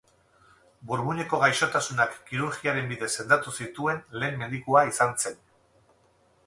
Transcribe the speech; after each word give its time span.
Burmuineko 0.91 1.41
gaixotasunak 1.43 2.15
kirurgiaren 2.31 2.91
bidez 2.93 3.11
sendatu 3.23 3.55
zituen 3.65 4.03
lehen 4.23 4.43
medikua 4.45 4.85
izan 4.95 5.17
zen. 5.25 5.41